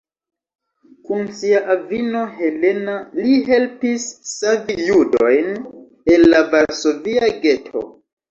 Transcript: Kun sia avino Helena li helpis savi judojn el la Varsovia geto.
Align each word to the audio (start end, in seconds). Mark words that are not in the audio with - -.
Kun 1.07 1.27
sia 1.39 1.59
avino 1.73 2.21
Helena 2.37 2.95
li 3.19 3.35
helpis 3.49 4.07
savi 4.31 4.79
judojn 4.87 5.51
el 6.15 6.27
la 6.35 6.43
Varsovia 6.55 7.31
geto. 7.47 7.85